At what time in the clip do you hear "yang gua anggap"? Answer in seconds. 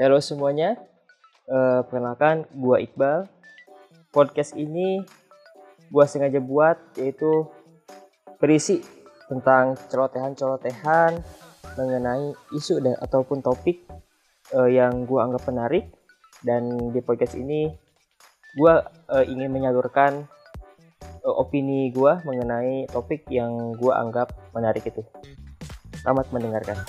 14.64-15.44, 23.28-24.32